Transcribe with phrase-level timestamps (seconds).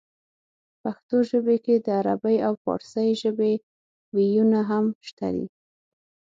[0.81, 3.53] پښتو ژبې کې د عربۍ او پارسۍ ژبې
[4.15, 5.45] وييونه هم شته دي